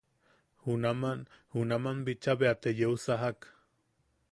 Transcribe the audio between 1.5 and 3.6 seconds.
junam bicha bea te yeusakak.